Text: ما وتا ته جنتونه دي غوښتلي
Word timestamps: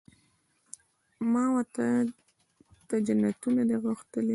ما 1.31 1.43
وتا 1.55 1.87
ته 2.87 2.95
جنتونه 3.07 3.61
دي 3.69 3.75
غوښتلي 3.83 4.29